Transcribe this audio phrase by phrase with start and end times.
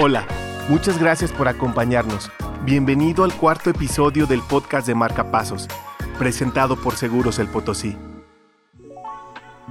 [0.00, 0.28] Hola,
[0.68, 2.30] muchas gracias por acompañarnos.
[2.64, 5.66] Bienvenido al cuarto episodio del podcast de Marcapasos,
[6.20, 7.96] presentado por Seguros El Potosí.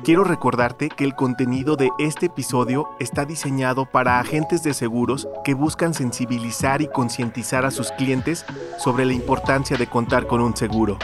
[0.04, 5.54] Quiero recordarte que el contenido de este episodio está diseñado para agentes de seguros que
[5.54, 8.46] buscan sensibilizar y concientizar a sus clientes
[8.80, 10.98] sobre la importancia de contar con un seguro.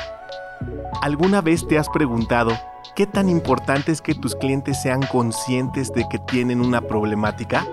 [1.02, 2.52] ¿Alguna vez te has preguntado
[2.94, 7.66] qué tan importante es que tus clientes sean conscientes de que tienen una problemática?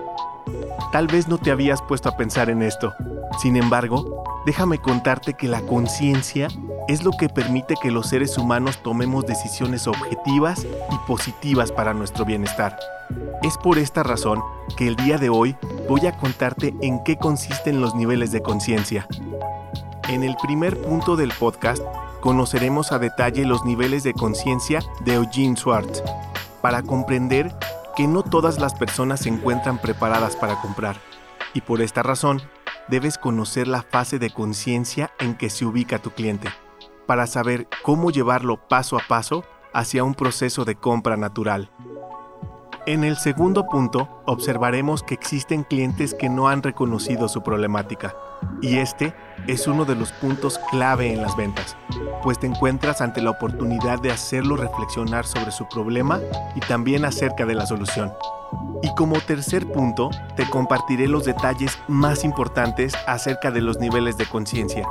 [0.91, 2.93] Tal vez no te habías puesto a pensar en esto.
[3.41, 6.49] Sin embargo, déjame contarte que la conciencia
[6.89, 12.25] es lo que permite que los seres humanos tomemos decisiones objetivas y positivas para nuestro
[12.25, 12.77] bienestar.
[13.41, 14.43] Es por esta razón
[14.75, 15.55] que el día de hoy
[15.87, 19.07] voy a contarte en qué consisten los niveles de conciencia.
[20.09, 21.81] En el primer punto del podcast
[22.19, 26.03] conoceremos a detalle los niveles de conciencia de Eugene Schwartz
[26.61, 27.55] para comprender
[27.95, 30.97] que no todas las personas se encuentran preparadas para comprar
[31.53, 32.41] y por esta razón
[32.87, 36.49] debes conocer la fase de conciencia en que se ubica tu cliente
[37.05, 41.71] para saber cómo llevarlo paso a paso hacia un proceso de compra natural.
[42.87, 48.15] En el segundo punto, observaremos que existen clientes que no han reconocido su problemática,
[48.61, 49.13] y este
[49.47, 51.75] es uno de los puntos clave en las ventas,
[52.23, 56.19] pues te encuentras ante la oportunidad de hacerlo reflexionar sobre su problema
[56.55, 58.13] y también acerca de la solución.
[58.83, 64.25] Y como tercer punto, te compartiré los detalles más importantes acerca de los niveles de
[64.25, 64.85] conciencia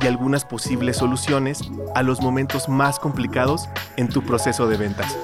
[0.00, 1.60] y algunas posibles soluciones
[1.94, 5.16] a los momentos más complicados en tu proceso de ventas.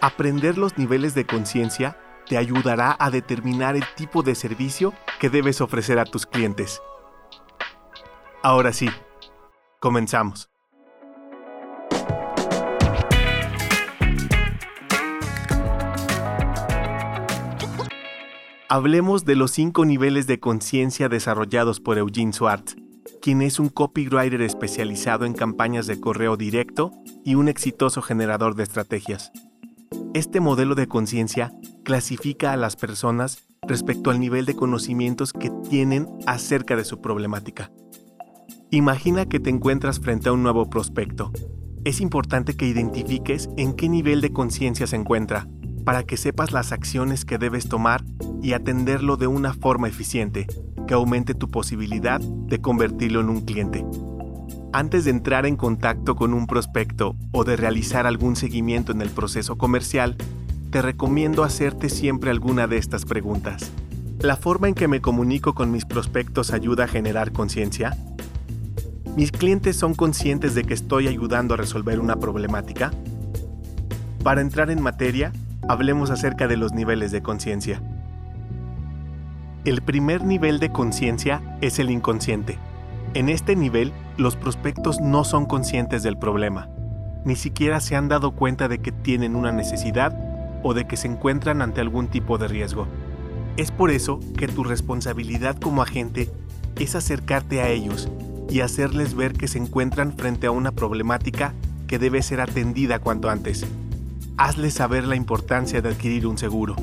[0.00, 1.96] Aprender los niveles de conciencia
[2.30, 6.80] te ayudará a determinar el tipo de servicio que debes ofrecer a tus clientes.
[8.40, 8.88] Ahora sí,
[9.80, 10.48] comenzamos.
[18.68, 22.76] Hablemos de los cinco niveles de conciencia desarrollados por Eugene Schwartz,
[23.20, 26.92] quien es un copywriter especializado en campañas de correo directo
[27.24, 29.32] y un exitoso generador de estrategias.
[30.12, 31.52] Este modelo de conciencia
[31.84, 37.70] clasifica a las personas respecto al nivel de conocimientos que tienen acerca de su problemática.
[38.72, 41.30] Imagina que te encuentras frente a un nuevo prospecto.
[41.84, 45.46] Es importante que identifiques en qué nivel de conciencia se encuentra,
[45.84, 48.04] para que sepas las acciones que debes tomar
[48.42, 50.48] y atenderlo de una forma eficiente,
[50.88, 53.86] que aumente tu posibilidad de convertirlo en un cliente.
[54.72, 59.10] Antes de entrar en contacto con un prospecto o de realizar algún seguimiento en el
[59.10, 60.16] proceso comercial,
[60.70, 63.72] te recomiendo hacerte siempre alguna de estas preguntas.
[64.20, 67.96] ¿La forma en que me comunico con mis prospectos ayuda a generar conciencia?
[69.16, 72.92] ¿Mis clientes son conscientes de que estoy ayudando a resolver una problemática?
[74.22, 75.32] Para entrar en materia,
[75.68, 77.82] hablemos acerca de los niveles de conciencia.
[79.64, 82.56] El primer nivel de conciencia es el inconsciente.
[83.14, 86.68] En este nivel, los prospectos no son conscientes del problema,
[87.24, 90.14] ni siquiera se han dado cuenta de que tienen una necesidad
[90.62, 92.86] o de que se encuentran ante algún tipo de riesgo.
[93.56, 96.30] Es por eso que tu responsabilidad como agente
[96.76, 98.10] es acercarte a ellos
[98.50, 101.54] y hacerles ver que se encuentran frente a una problemática
[101.86, 103.66] que debe ser atendida cuanto antes.
[104.36, 106.76] Hazles saber la importancia de adquirir un seguro.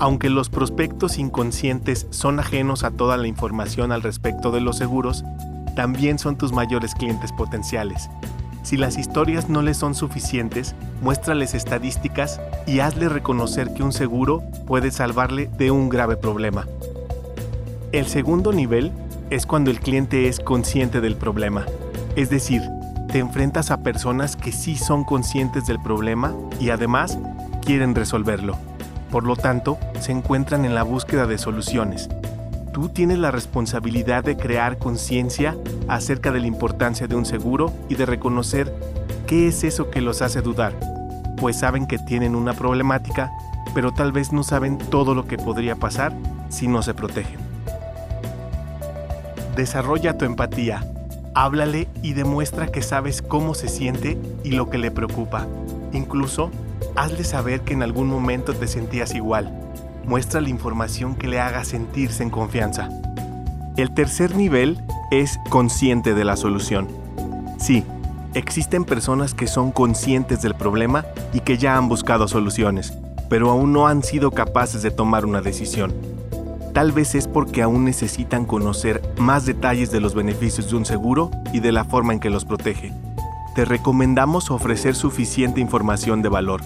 [0.00, 5.22] Aunque los prospectos inconscientes son ajenos a toda la información al respecto de los seguros,
[5.74, 8.08] también son tus mayores clientes potenciales.
[8.62, 14.42] Si las historias no les son suficientes, muéstrales estadísticas y hazle reconocer que un seguro
[14.66, 16.66] puede salvarle de un grave problema.
[17.92, 18.90] El segundo nivel
[19.30, 21.66] es cuando el cliente es consciente del problema,
[22.16, 22.62] es decir,
[23.14, 27.18] te enfrentas a personas que sí son conscientes del problema y además
[27.64, 28.56] quieren resolverlo.
[29.10, 32.08] Por lo tanto, se encuentran en la búsqueda de soluciones.
[32.74, 37.94] Tú tienes la responsabilidad de crear conciencia acerca de la importancia de un seguro y
[37.94, 38.74] de reconocer
[39.28, 40.74] qué es eso que los hace dudar,
[41.36, 43.30] pues saben que tienen una problemática,
[43.76, 46.16] pero tal vez no saben todo lo que podría pasar
[46.48, 47.38] si no se protegen.
[49.54, 50.84] Desarrolla tu empatía,
[51.32, 55.46] háblale y demuestra que sabes cómo se siente y lo que le preocupa.
[55.92, 56.50] Incluso
[56.96, 59.63] hazle saber que en algún momento te sentías igual.
[60.06, 62.90] Muestra la información que le haga sentirse en confianza.
[63.76, 66.88] El tercer nivel es consciente de la solución.
[67.58, 67.84] Sí,
[68.34, 72.92] existen personas que son conscientes del problema y que ya han buscado soluciones,
[73.30, 75.94] pero aún no han sido capaces de tomar una decisión.
[76.74, 81.30] Tal vez es porque aún necesitan conocer más detalles de los beneficios de un seguro
[81.52, 82.92] y de la forma en que los protege.
[83.54, 86.60] Te recomendamos ofrecer suficiente información de valor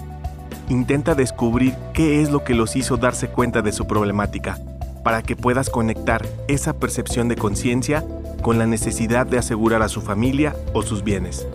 [0.69, 4.59] intenta descubrir qué es lo que los hizo darse cuenta de su problemática,
[5.03, 8.05] para que puedas conectar esa percepción de conciencia
[8.41, 11.47] con la necesidad de asegurar a su familia o sus bienes.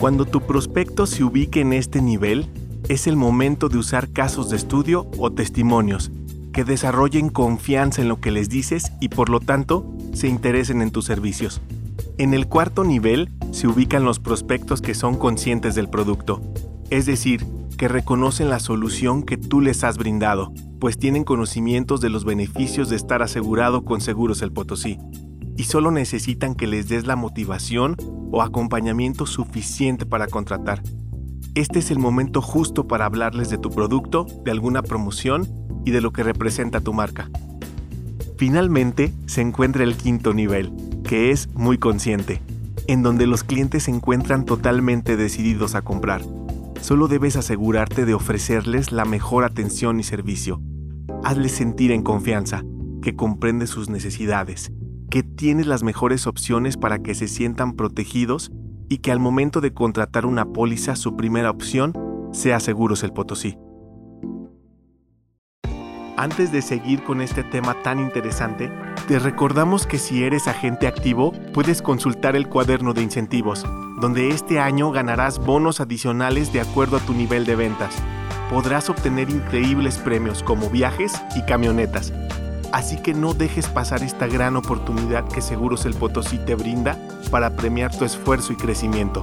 [0.00, 2.48] Cuando tu prospecto se ubique en este nivel,
[2.88, 6.10] es el momento de usar casos de estudio o testimonios
[6.52, 10.90] que desarrollen confianza en lo que les dices y por lo tanto se interesen en
[10.90, 11.62] tus servicios.
[12.18, 16.42] En el cuarto nivel se ubican los prospectos que son conscientes del producto,
[16.90, 17.46] es decir,
[17.82, 22.88] que reconocen la solución que tú les has brindado, pues tienen conocimientos de los beneficios
[22.88, 25.00] de estar asegurado con Seguros El Potosí,
[25.56, 27.96] y solo necesitan que les des la motivación
[28.30, 30.80] o acompañamiento suficiente para contratar.
[31.56, 35.48] Este es el momento justo para hablarles de tu producto, de alguna promoción
[35.84, 37.30] y de lo que representa tu marca.
[38.36, 42.42] Finalmente, se encuentra el quinto nivel, que es muy consciente,
[42.86, 46.22] en donde los clientes se encuentran totalmente decididos a comprar.
[46.82, 50.60] Solo debes asegurarte de ofrecerles la mejor atención y servicio.
[51.22, 52.64] Hazles sentir en confianza,
[53.00, 54.72] que comprendes sus necesidades,
[55.08, 58.50] que tienes las mejores opciones para que se sientan protegidos
[58.88, 61.92] y que al momento de contratar una póliza su primera opción
[62.32, 63.56] sea Seguros el Potosí.
[66.16, 68.72] Antes de seguir con este tema tan interesante,
[69.06, 73.64] te recordamos que si eres agente activo, puedes consultar el cuaderno de incentivos,
[74.02, 77.94] donde este año ganarás bonos adicionales de acuerdo a tu nivel de ventas.
[78.50, 82.12] Podrás obtener increíbles premios como viajes y camionetas.
[82.72, 86.98] Así que no dejes pasar esta gran oportunidad que Seguros el Potosí te brinda
[87.30, 89.22] para premiar tu esfuerzo y crecimiento.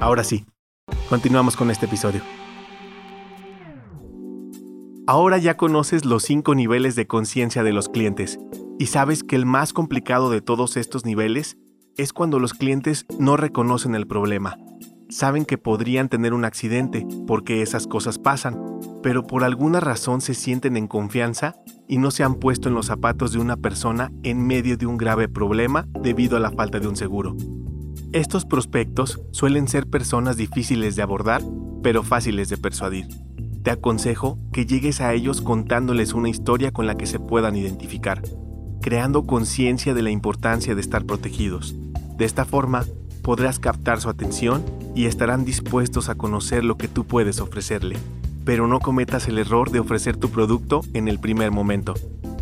[0.00, 0.44] Ahora sí,
[1.08, 2.22] continuamos con este episodio.
[5.06, 8.40] Ahora ya conoces los cinco niveles de conciencia de los clientes
[8.76, 11.56] y sabes que el más complicado de todos estos niveles
[12.00, 14.58] es cuando los clientes no reconocen el problema.
[15.08, 18.58] Saben que podrían tener un accidente porque esas cosas pasan,
[19.02, 21.56] pero por alguna razón se sienten en confianza
[21.88, 24.96] y no se han puesto en los zapatos de una persona en medio de un
[24.96, 27.36] grave problema debido a la falta de un seguro.
[28.12, 31.42] Estos prospectos suelen ser personas difíciles de abordar,
[31.82, 33.08] pero fáciles de persuadir
[33.62, 38.22] te aconsejo que llegues a ellos contándoles una historia con la que se puedan identificar,
[38.80, 41.76] creando conciencia de la importancia de estar protegidos.
[42.20, 42.84] De esta forma,
[43.22, 44.62] podrás captar su atención
[44.94, 47.96] y estarán dispuestos a conocer lo que tú puedes ofrecerle.
[48.44, 51.94] Pero no cometas el error de ofrecer tu producto en el primer momento.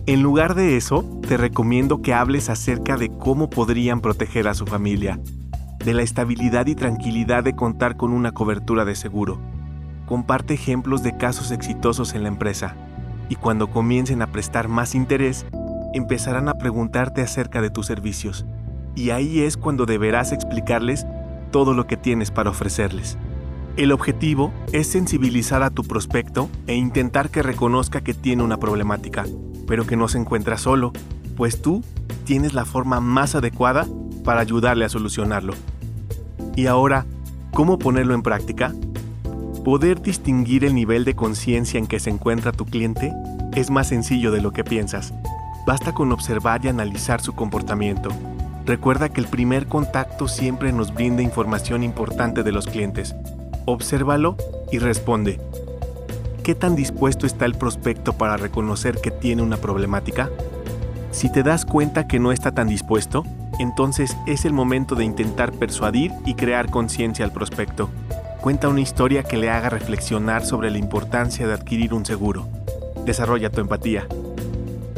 [0.06, 4.66] En lugar de eso, te recomiendo que hables acerca de cómo podrían proteger a su
[4.66, 5.20] familia,
[5.78, 9.38] de la estabilidad y tranquilidad de contar con una cobertura de seguro,
[10.06, 12.74] comparte ejemplos de casos exitosos en la empresa
[13.28, 15.46] y cuando comiencen a prestar más interés,
[15.94, 18.44] empezarán a preguntarte acerca de tus servicios.
[18.94, 21.06] Y ahí es cuando deberás explicarles
[21.50, 23.16] todo lo que tienes para ofrecerles.
[23.76, 29.24] El objetivo es sensibilizar a tu prospecto e intentar que reconozca que tiene una problemática,
[29.68, 30.92] pero que no se encuentra solo,
[31.36, 31.84] pues tú
[32.24, 33.86] tienes la forma más adecuada
[34.24, 35.54] para ayudarle a solucionarlo.
[36.56, 37.06] Y ahora,
[37.52, 38.74] ¿cómo ponerlo en práctica?
[39.64, 43.12] Poder distinguir el nivel de conciencia en que se encuentra tu cliente
[43.54, 45.14] es más sencillo de lo que piensas.
[45.66, 48.10] Basta con observar y analizar su comportamiento.
[48.68, 53.16] Recuerda que el primer contacto siempre nos brinda información importante de los clientes.
[53.64, 54.36] Obsérvalo
[54.70, 55.40] y responde.
[56.42, 60.28] ¿Qué tan dispuesto está el prospecto para reconocer que tiene una problemática?
[61.12, 63.24] Si te das cuenta que no está tan dispuesto,
[63.58, 67.88] entonces es el momento de intentar persuadir y crear conciencia al prospecto.
[68.42, 72.46] Cuenta una historia que le haga reflexionar sobre la importancia de adquirir un seguro.
[73.06, 74.06] Desarrolla tu empatía.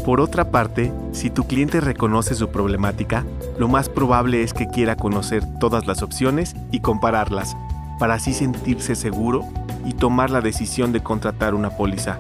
[0.05, 3.25] Por otra parte, si tu cliente reconoce su problemática,
[3.59, 7.55] lo más probable es que quiera conocer todas las opciones y compararlas,
[7.99, 9.45] para así sentirse seguro
[9.85, 12.19] y tomar la decisión de contratar una póliza.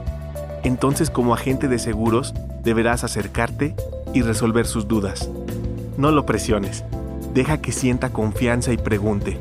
[0.63, 3.75] Entonces como agente de seguros deberás acercarte
[4.13, 5.31] y resolver sus dudas.
[5.97, 6.85] No lo presiones,
[7.33, 9.39] deja que sienta confianza y pregunte.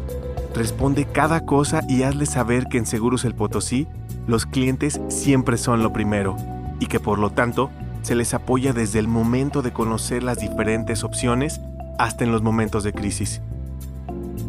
[0.56, 3.88] Responde cada cosa y hazle saber que en Seguros El Potosí
[4.28, 6.38] los clientes siempre son lo primero
[6.80, 7.70] y que por lo tanto
[8.02, 11.62] se les apoya desde el momento de conocer las diferentes opciones
[11.98, 13.42] hasta en los momentos de crisis.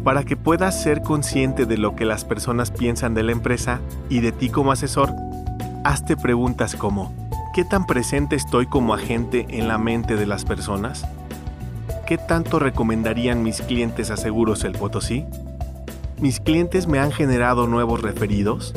[0.03, 4.21] Para que puedas ser consciente de lo que las personas piensan de la empresa y
[4.21, 5.13] de ti como asesor,
[5.83, 7.13] hazte preguntas como
[7.53, 11.05] ¿qué tan presente estoy como agente en la mente de las personas?
[12.07, 15.25] ¿Qué tanto recomendarían mis clientes a Seguros El Potosí?
[16.19, 18.73] ¿Mis clientes me han generado nuevos referidos?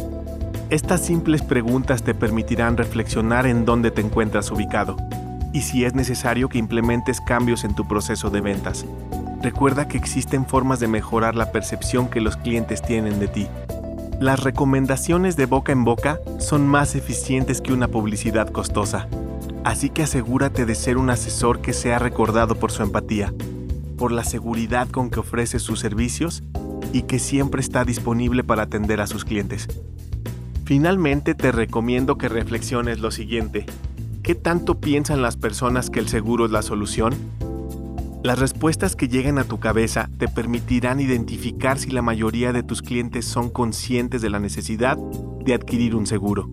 [0.75, 4.97] Estas simples preguntas te permitirán reflexionar en dónde te encuentras ubicado
[5.53, 8.85] y si es necesario que implementes cambios en tu proceso de ventas.
[9.41, 13.47] Recuerda que existen formas de mejorar la percepción que los clientes tienen de ti.
[14.19, 19.07] Las recomendaciones de boca en boca son más eficientes que una publicidad costosa.
[19.63, 23.33] Así que asegúrate de ser un asesor que sea recordado por su empatía,
[23.97, 26.43] por la seguridad con que ofrece sus servicios
[26.93, 29.69] y que siempre está disponible para atender a sus clientes.
[30.65, 33.67] Finalmente te recomiendo que reflexiones lo siguiente.
[34.23, 37.15] ¿Qué tanto piensan las personas que el seguro es la solución?
[38.23, 42.81] Las respuestas que lleguen a tu cabeza te permitirán identificar si la mayoría de tus
[42.81, 44.97] clientes son conscientes de la necesidad
[45.45, 46.49] de adquirir un seguro.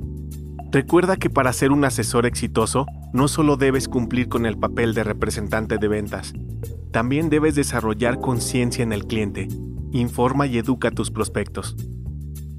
[0.72, 5.06] Recuerda que para ser un asesor exitoso, no solo debes cumplir con el papel de
[5.06, 6.34] representante de ventas,
[6.92, 9.48] también debes desarrollar conciencia en el cliente,
[9.94, 11.78] informa y educa a tus prospectos.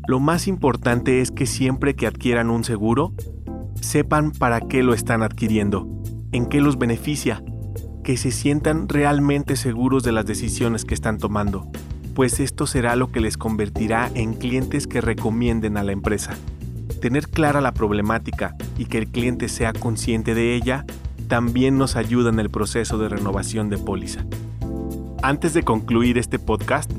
[0.09, 3.13] Lo más importante es que siempre que adquieran un seguro,
[3.81, 5.89] sepan para qué lo están adquiriendo,
[6.33, 7.43] en qué los beneficia,
[8.03, 11.71] que se sientan realmente seguros de las decisiones que están tomando,
[12.15, 16.35] pues esto será lo que les convertirá en clientes que recomienden a la empresa.
[17.01, 20.85] Tener clara la problemática y que el cliente sea consciente de ella
[21.29, 24.27] también nos ayuda en el proceso de renovación de póliza.
[25.23, 26.91] Antes de concluir este podcast,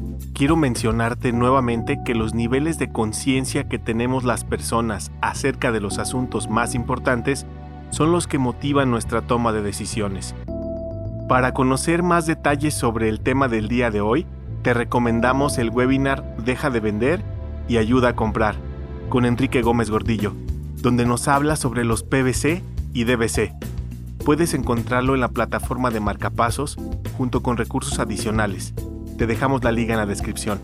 [0.44, 6.00] quiero mencionarte nuevamente que los niveles de conciencia que tenemos las personas acerca de los
[6.00, 7.46] asuntos más importantes
[7.92, 10.36] son los que motivan nuestra toma de decisiones.
[11.30, 14.28] Para conocer más detalles sobre el tema del día de hoy,
[14.64, 17.22] te recomendamos el webinar Deja de vender
[17.70, 18.58] y ayuda a comprar
[19.08, 20.34] con Enrique Gómez Gordillo,
[20.82, 23.54] donde nos habla sobre los PVC y DBC.
[24.26, 26.78] Puedes encontrarlo en la plataforma de Marcapasos
[27.18, 28.74] junto con recursos adicionales.
[29.24, 30.60] Te dejamos la liga en la descripción.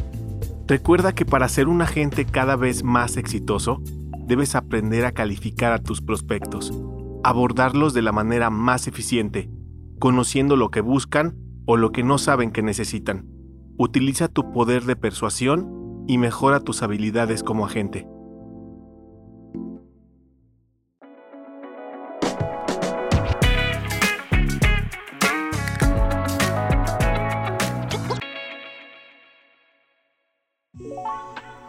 [0.67, 3.81] Recuerda que para ser un agente cada vez más exitoso,
[4.27, 6.73] debes aprender a calificar a tus prospectos,
[7.23, 9.49] abordarlos de la manera más eficiente,
[9.97, 13.27] conociendo lo que buscan o lo que no saben que necesitan.
[13.77, 18.09] Utiliza tu poder de persuasión y mejora tus habilidades como agente.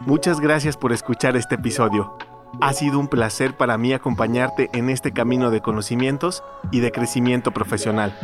[0.05, 2.15] Muchas gracias por escuchar este episodio.
[2.59, 7.51] Ha sido un placer para mí acompañarte en este camino de conocimientos y de crecimiento
[7.51, 8.17] profesional.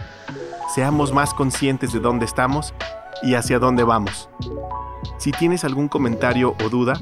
[0.74, 2.74] Seamos más conscientes de dónde estamos
[3.22, 4.28] y hacia dónde vamos.
[5.20, 7.00] Si tienes algún comentario o duda,